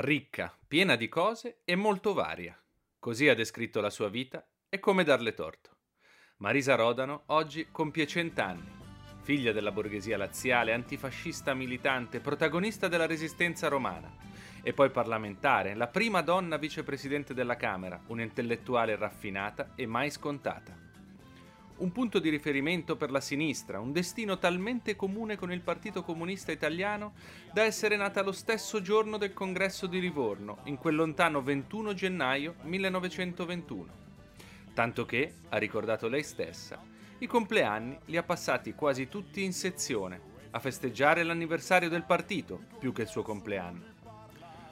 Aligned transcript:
ricca, 0.00 0.54
piena 0.66 0.94
di 0.94 1.08
cose 1.08 1.60
e 1.64 1.74
molto 1.74 2.12
varia. 2.12 2.58
Così 2.98 3.28
ha 3.28 3.34
descritto 3.34 3.80
la 3.80 3.90
sua 3.90 4.08
vita 4.08 4.46
e 4.68 4.78
come 4.78 5.04
darle 5.04 5.32
torto. 5.32 5.70
Marisa 6.38 6.74
Rodano 6.74 7.22
oggi 7.26 7.68
compie 7.70 8.06
cent'anni, 8.06 8.68
figlia 9.22 9.52
della 9.52 9.72
borghesia 9.72 10.18
laziale, 10.18 10.74
antifascista 10.74 11.54
militante, 11.54 12.20
protagonista 12.20 12.88
della 12.88 13.06
resistenza 13.06 13.68
romana 13.68 14.14
e 14.62 14.72
poi 14.74 14.90
parlamentare, 14.90 15.74
la 15.74 15.86
prima 15.86 16.20
donna 16.20 16.58
vicepresidente 16.58 17.32
della 17.32 17.56
Camera, 17.56 18.02
un'intellettuale 18.08 18.96
raffinata 18.96 19.72
e 19.76 19.86
mai 19.86 20.10
scontata 20.10 20.85
un 21.78 21.92
punto 21.92 22.18
di 22.18 22.30
riferimento 22.30 22.96
per 22.96 23.10
la 23.10 23.20
sinistra, 23.20 23.80
un 23.80 23.92
destino 23.92 24.38
talmente 24.38 24.96
comune 24.96 25.36
con 25.36 25.52
il 25.52 25.60
Partito 25.60 26.02
Comunista 26.02 26.50
Italiano 26.50 27.12
da 27.52 27.62
essere 27.62 27.96
nata 27.96 28.22
lo 28.22 28.32
stesso 28.32 28.80
giorno 28.80 29.18
del 29.18 29.34
congresso 29.34 29.86
di 29.86 30.00
Livorno, 30.00 30.58
in 30.64 30.78
quel 30.78 30.94
lontano 30.94 31.42
21 31.42 31.92
gennaio 31.92 32.54
1921. 32.62 34.04
Tanto 34.72 35.04
che, 35.04 35.34
ha 35.50 35.58
ricordato 35.58 36.08
lei 36.08 36.22
stessa, 36.22 36.82
i 37.18 37.26
compleanni 37.26 37.98
li 38.06 38.16
ha 38.16 38.22
passati 38.22 38.74
quasi 38.74 39.08
tutti 39.08 39.42
in 39.42 39.52
sezione, 39.52 40.34
a 40.50 40.58
festeggiare 40.58 41.22
l'anniversario 41.22 41.90
del 41.90 42.04
partito 42.04 42.62
più 42.78 42.92
che 42.92 43.02
il 43.02 43.08
suo 43.08 43.22
compleanno. 43.22 43.94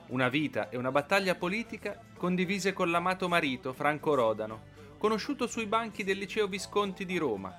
Una 0.09 0.29
vita 0.29 0.71
e 0.71 0.77
una 0.77 0.91
battaglia 0.91 1.35
politica 1.35 1.99
condivise 2.17 2.73
con 2.73 2.91
l'amato 2.91 3.29
marito 3.29 3.73
Franco 3.73 4.15
Rodano, 4.15 4.73
conosciuto 5.05 5.47
sui 5.47 5.67
banchi 5.67 6.03
del 6.03 6.17
liceo 6.17 6.47
Visconti 6.47 7.05
di 7.05 7.19
Roma, 7.19 7.55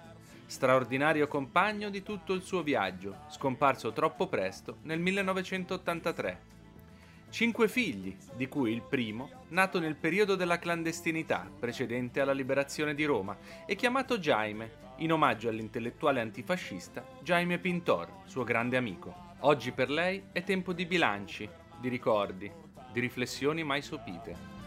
straordinario 0.48 1.27
compagno 1.27 1.91
di 1.91 2.02
tutto 2.02 2.34
il 2.34 2.41
suo 2.41 2.63
viaggio, 2.63 3.18
scomparso 3.30 3.94
troppo 3.94 4.26
presto 4.26 4.77
nel 4.81 4.99
1983. 4.99 6.40
Cinque 7.30 7.68
figli, 7.68 8.18
di 8.35 8.48
cui 8.48 8.71
il 8.71 8.81
primo, 8.81 9.30
nato 9.49 9.80
nel 9.80 9.94
periodo 9.94 10.34
della 10.34 10.58
clandestinità 10.58 11.48
precedente 11.60 12.20
alla 12.20 12.34
liberazione 12.34 12.96
di 12.96 13.05
Roma 13.05 13.38
e 13.68 13.76
chiamato 13.76 14.18
Jaime, 14.18 14.93
in 14.98 15.12
omaggio 15.12 15.48
all'intellettuale 15.48 16.21
antifascista 16.21 17.05
Jaime 17.21 17.60
Pintor, 17.60 18.10
suo 18.26 18.43
grande 18.43 18.76
amico. 18.76 19.34
Oggi 19.41 19.71
per 19.71 19.91
lei 19.91 20.29
è 20.32 20.43
tempo 20.43 20.73
di 20.73 20.88
bilanci, 20.88 21.48
di 21.79 21.90
ricordi, 21.90 22.51
di 22.91 22.99
riflessioni 22.99 23.63
mai 23.63 23.84
sopite. 23.84 24.65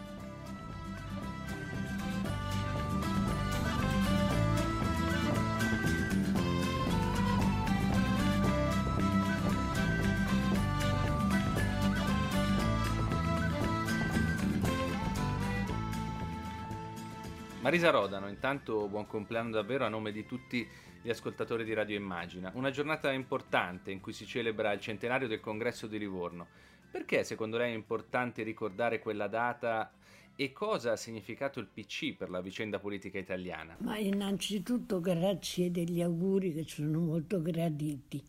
Marisa 17.60 17.90
Rodano, 17.90 18.28
intanto 18.28 18.86
buon 18.86 19.08
compleanno 19.08 19.50
davvero 19.50 19.84
a 19.84 19.88
nome 19.88 20.12
di 20.12 20.24
tutti 20.24 20.66
gli 21.02 21.10
ascoltatori 21.10 21.64
di 21.64 21.74
Radio 21.74 21.96
Immagina. 21.96 22.52
Una 22.54 22.70
giornata 22.70 23.10
importante 23.10 23.90
in 23.90 24.00
cui 24.00 24.12
si 24.12 24.26
celebra 24.26 24.72
il 24.72 24.80
centenario 24.80 25.26
del 25.26 25.40
congresso 25.40 25.88
di 25.88 25.98
Livorno. 25.98 26.46
Perché 26.88 27.24
secondo 27.24 27.56
lei 27.56 27.72
è 27.72 27.74
importante 27.74 28.44
ricordare 28.44 29.00
quella 29.00 29.26
data 29.26 29.92
e 30.36 30.52
cosa 30.52 30.92
ha 30.92 30.96
significato 30.96 31.58
il 31.58 31.66
PC 31.66 32.14
per 32.14 32.30
la 32.30 32.40
vicenda 32.40 32.78
politica 32.78 33.18
italiana? 33.18 33.76
Ma 33.80 33.98
innanzitutto 33.98 35.00
grazie 35.00 35.72
degli 35.72 36.00
auguri 36.00 36.52
che 36.52 36.64
sono 36.64 37.00
molto 37.00 37.42
graditi. 37.42 38.22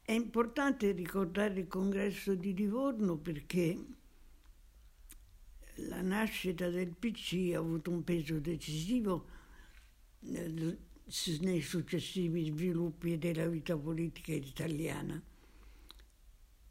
È 0.00 0.12
importante 0.12 0.92
ricordare 0.92 1.58
il 1.58 1.66
congresso 1.66 2.36
di 2.36 2.54
Livorno 2.54 3.16
perché 3.16 3.76
la 5.86 6.00
nascita 6.02 6.68
del 6.70 6.94
PC 6.94 7.52
ha 7.54 7.58
avuto 7.58 7.90
un 7.90 8.02
peso 8.02 8.38
decisivo 8.40 9.26
nei 10.20 11.60
successivi 11.60 12.46
sviluppi 12.46 13.16
della 13.18 13.46
vita 13.46 13.76
politica 13.76 14.32
italiana. 14.32 15.22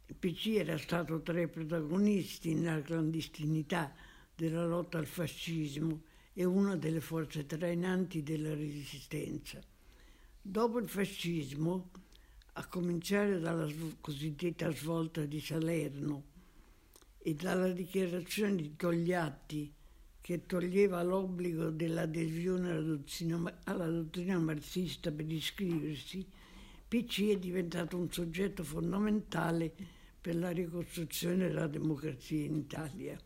Il 0.06 0.14
PC 0.14 0.56
era 0.56 0.76
stato 0.78 1.22
tra 1.22 1.40
i 1.40 1.48
protagonisti 1.48 2.54
nella 2.54 2.82
clandestinità 2.82 3.94
della 4.34 4.66
lotta 4.66 4.98
al 4.98 5.06
fascismo 5.06 6.02
e 6.32 6.44
una 6.44 6.76
delle 6.76 7.00
forze 7.00 7.46
trainanti 7.46 8.22
della 8.22 8.54
resistenza. 8.54 9.60
Dopo 10.40 10.78
il 10.78 10.88
fascismo, 10.88 11.90
a 12.52 12.66
cominciare 12.66 13.38
dalla 13.38 13.68
cosiddetta 14.00 14.70
svolta 14.70 15.24
di 15.24 15.40
Salerno, 15.40 16.36
e 17.28 17.34
dalla 17.34 17.68
dichiarazione 17.68 18.56
di 18.56 18.74
Togliatti 18.74 19.70
che 20.18 20.46
toglieva 20.46 21.02
l'obbligo 21.02 21.68
dell'adesione 21.68 22.70
alla 22.70 22.80
dottrina, 22.80 23.60
alla 23.64 23.86
dottrina 23.86 24.38
marxista 24.38 25.12
per 25.12 25.30
iscriversi, 25.30 26.26
PC 26.88 27.28
è 27.28 27.38
diventato 27.38 27.98
un 27.98 28.10
soggetto 28.10 28.62
fondamentale 28.62 29.70
per 30.18 30.36
la 30.36 30.48
ricostruzione 30.48 31.48
della 31.48 31.66
democrazia 31.66 32.46
in 32.46 32.56
Italia. 32.56 33.18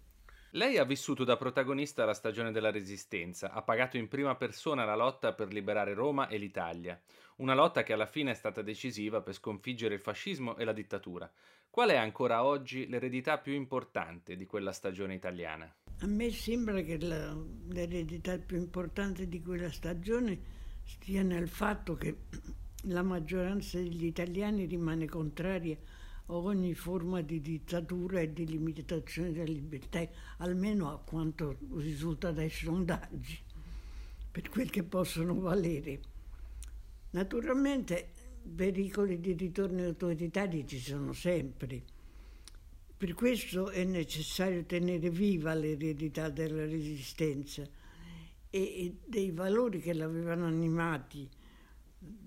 Lei 0.55 0.77
ha 0.77 0.85
vissuto 0.85 1.25
da 1.25 1.39
protagonista 1.39 2.05
la 2.05 2.13
stagione 2.13 2.53
della 2.53 2.71
Resistenza, 2.71 3.53
ha 3.53 3.63
pagato 3.63 3.97
in 3.97 4.09
prima 4.09 4.35
persona 4.35 4.85
la 4.85 4.95
lotta 4.95 5.33
per 5.33 5.51
liberare 5.51 5.95
Roma 5.95 6.29
e 6.29 6.37
l'Italia, 6.37 7.01
una 7.37 7.55
lotta 7.55 7.83
che 7.83 7.95
alla 7.95 8.05
fine 8.05 8.33
è 8.33 8.35
stata 8.35 8.61
decisiva 8.61 9.23
per 9.23 9.33
sconfiggere 9.33 9.95
il 9.95 10.03
fascismo 10.03 10.59
e 10.59 10.65
la 10.65 10.75
dittatura. 10.75 11.31
Qual 11.71 11.89
è 11.89 11.97
ancora 11.97 12.45
oggi 12.45 12.87
l'eredità 12.87 13.39
più 13.39 13.55
importante 13.55 14.37
di 14.37 14.45
quella 14.45 14.73
stagione 14.73 15.15
italiana? 15.15 15.75
A 16.01 16.07
me 16.07 16.31
sembra 16.31 16.83
che 16.83 16.99
la, 17.01 17.35
l'eredità 17.71 18.37
più 18.37 18.59
importante 18.59 19.27
di 19.29 19.41
quella 19.41 19.71
stagione 19.71 20.39
stia 20.85 21.23
nel 21.23 21.49
fatto 21.49 21.95
che 21.95 22.15
la 22.89 23.03
maggioranza 23.03 23.79
degli 23.79 24.05
italiani 24.05 24.67
rimane 24.67 25.07
contraria 25.07 25.79
ogni 26.37 26.75
forma 26.75 27.21
di 27.21 27.41
dittatura 27.41 28.21
e 28.21 28.33
di 28.33 28.47
limitazione 28.47 29.33
della 29.33 29.53
libertà, 29.53 30.07
almeno 30.39 30.91
a 30.91 30.99
quanto 30.99 31.59
risulta 31.77 32.33
dai 32.33 32.51
sondaggi, 32.51 33.39
per 34.31 34.49
quel 34.49 34.71
che 34.71 34.83
possono 34.83 35.39
valere. 35.39 36.01
Naturalmente 37.11 38.09
pericoli 38.55 39.21
di 39.21 39.33
ritorno 39.33 39.85
autoritari 39.85 40.67
ci 40.67 40.79
sono 40.79 41.13
sempre. 41.13 41.83
Per 42.97 43.15
questo 43.15 43.71
è 43.71 43.85
necessario 43.85 44.65
tenere 44.65 45.11
viva 45.11 45.55
l'eredità 45.55 46.29
della 46.29 46.65
resistenza 46.65 47.69
e 48.49 48.97
dei 49.05 49.31
valori 49.31 49.81
che 49.81 49.93
l'avevano 49.93 50.47
animati, 50.47 51.29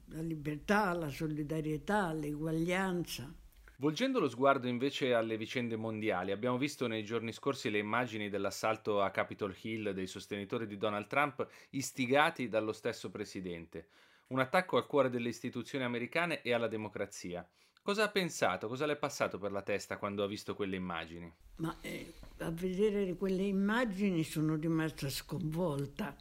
la 0.07 0.21
libertà, 0.21 0.91
la 0.93 1.09
solidarietà, 1.09 2.11
l'eguaglianza. 2.13 3.33
Volgendo 3.77 4.19
lo 4.19 4.29
sguardo 4.29 4.67
invece 4.67 5.13
alle 5.13 5.37
vicende 5.37 5.75
mondiali, 5.75 6.31
abbiamo 6.31 6.57
visto 6.57 6.87
nei 6.87 7.03
giorni 7.03 7.31
scorsi 7.31 7.69
le 7.69 7.79
immagini 7.79 8.29
dell'assalto 8.29 9.01
a 9.01 9.09
Capitol 9.11 9.55
Hill 9.61 9.91
dei 9.91 10.07
sostenitori 10.07 10.65
di 10.65 10.77
Donald 10.77 11.07
Trump 11.07 11.47
istigati 11.71 12.47
dallo 12.47 12.71
stesso 12.71 13.09
presidente 13.09 13.87
un 14.27 14.39
attacco 14.39 14.77
al 14.77 14.87
cuore 14.87 15.09
delle 15.09 15.29
istituzioni 15.29 15.83
americane 15.83 16.41
e 16.41 16.53
alla 16.53 16.67
democrazia. 16.67 17.47
Cosa 17.81 18.05
ha 18.05 18.09
pensato, 18.09 18.67
cosa 18.67 18.87
le 18.87 18.93
è 18.93 18.97
passato 18.97 19.37
per 19.37 19.51
la 19.51 19.61
testa 19.61 19.97
quando 19.97 20.23
ha 20.23 20.27
visto 20.27 20.55
quelle 20.55 20.75
immagini? 20.75 21.31
Ma 21.57 21.75
eh, 21.81 22.13
a 22.39 22.49
vedere 22.49 23.13
quelle 23.15 23.43
immagini 23.43 24.23
sono 24.23 24.55
rimasta 24.55 25.07
sconvolta 25.09 26.15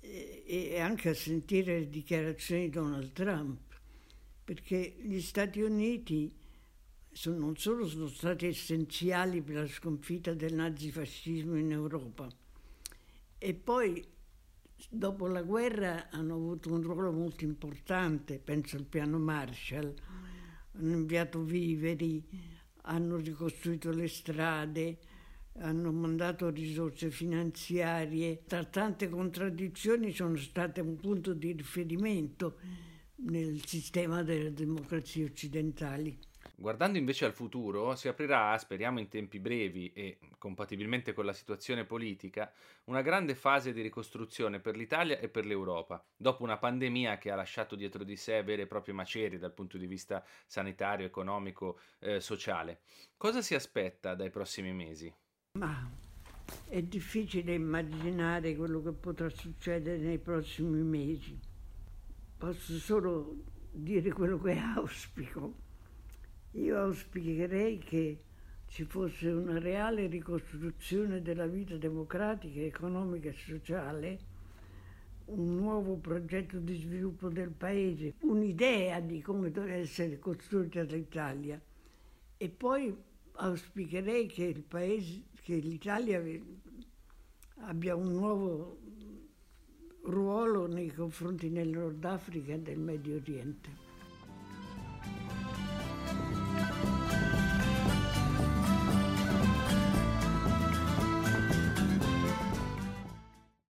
e, 0.00 0.42
e 0.46 0.80
anche 0.80 1.10
a 1.10 1.14
sentire 1.14 1.80
le 1.80 1.90
dichiarazioni 1.90 2.62
di 2.62 2.70
Donald 2.70 3.12
Trump, 3.12 3.60
perché 4.50 4.96
gli 5.00 5.20
Stati 5.20 5.60
Uniti 5.60 6.34
sono, 7.12 7.38
non 7.38 7.56
solo 7.56 7.86
sono 7.86 8.08
stati 8.08 8.46
essenziali 8.46 9.42
per 9.42 9.54
la 9.54 9.66
sconfitta 9.68 10.34
del 10.34 10.54
nazifascismo 10.54 11.56
in 11.56 11.70
Europa, 11.70 12.28
e 13.38 13.54
poi 13.54 14.04
dopo 14.88 15.28
la 15.28 15.42
guerra 15.42 16.10
hanno 16.10 16.34
avuto 16.34 16.72
un 16.72 16.82
ruolo 16.82 17.12
molto 17.12 17.44
importante, 17.44 18.40
penso 18.40 18.74
al 18.74 18.86
piano 18.86 19.20
Marshall, 19.20 19.94
hanno 20.72 20.94
inviato 20.94 21.44
viveri, 21.44 22.20
hanno 22.82 23.18
ricostruito 23.18 23.92
le 23.92 24.08
strade, 24.08 24.98
hanno 25.58 25.92
mandato 25.92 26.50
risorse 26.50 27.12
finanziarie. 27.12 28.42
Tra 28.48 28.64
tante 28.64 29.08
contraddizioni 29.08 30.10
sono 30.10 30.34
state 30.34 30.80
un 30.80 30.96
punto 30.96 31.34
di 31.34 31.52
riferimento 31.52 32.88
nel 33.22 33.64
sistema 33.64 34.22
delle 34.22 34.52
democrazie 34.52 35.24
occidentali. 35.24 36.18
Guardando 36.60 36.98
invece 36.98 37.24
al 37.24 37.32
futuro, 37.32 37.94
si 37.94 38.06
aprirà, 38.06 38.56
speriamo 38.58 39.00
in 39.00 39.08
tempi 39.08 39.38
brevi 39.38 39.92
e 39.92 40.18
compatibilmente 40.36 41.14
con 41.14 41.24
la 41.24 41.32
situazione 41.32 41.84
politica, 41.84 42.52
una 42.84 43.00
grande 43.00 43.34
fase 43.34 43.72
di 43.72 43.80
ricostruzione 43.80 44.60
per 44.60 44.76
l'Italia 44.76 45.18
e 45.18 45.30
per 45.30 45.46
l'Europa, 45.46 46.04
dopo 46.14 46.42
una 46.42 46.58
pandemia 46.58 47.16
che 47.16 47.30
ha 47.30 47.34
lasciato 47.34 47.76
dietro 47.76 48.04
di 48.04 48.14
sé 48.14 48.42
vere 48.42 48.62
e 48.62 48.66
proprie 48.66 48.92
macerie 48.92 49.38
dal 49.38 49.54
punto 49.54 49.78
di 49.78 49.86
vista 49.86 50.22
sanitario, 50.46 51.06
economico, 51.06 51.78
eh, 52.00 52.20
sociale. 52.20 52.80
Cosa 53.16 53.40
si 53.40 53.54
aspetta 53.54 54.14
dai 54.14 54.28
prossimi 54.28 54.74
mesi? 54.74 55.10
Ma 55.58 55.90
è 56.68 56.82
difficile 56.82 57.54
immaginare 57.54 58.54
quello 58.54 58.82
che 58.82 58.92
potrà 58.92 59.30
succedere 59.30 59.96
nei 59.96 60.18
prossimi 60.18 60.82
mesi. 60.82 61.48
Posso 62.40 62.78
solo 62.78 63.36
dire 63.70 64.10
quello 64.12 64.40
che 64.40 64.56
auspico 64.56 65.54
io 66.52 66.78
auspicherei 66.78 67.76
che 67.76 68.22
ci 68.66 68.84
fosse 68.84 69.28
una 69.28 69.58
reale 69.58 70.06
ricostruzione 70.06 71.20
della 71.20 71.46
vita 71.46 71.76
democratica, 71.76 72.60
economica 72.60 73.28
e 73.28 73.34
sociale, 73.34 74.18
un 75.26 75.54
nuovo 75.54 75.96
progetto 75.96 76.58
di 76.58 76.76
sviluppo 76.76 77.28
del 77.28 77.50
paese, 77.50 78.14
un'idea 78.20 79.00
di 79.00 79.20
come 79.20 79.50
deve 79.50 79.74
essere 79.74 80.18
costruita 80.18 80.80
l'Italia. 80.80 81.60
E 82.38 82.48
poi 82.48 82.96
auspicherei 83.32 84.26
che, 84.28 84.64
paese, 84.66 85.24
che 85.42 85.56
l'Italia 85.56 86.22
abbia 87.56 87.94
un 87.94 88.14
nuovo 88.14 88.78
ruolo 90.02 90.66
nei 90.66 90.92
confronti 90.92 91.50
del 91.50 91.68
Nord 91.68 92.04
Africa 92.04 92.52
e 92.52 92.58
del 92.60 92.78
Medio 92.78 93.16
Oriente. 93.16 93.88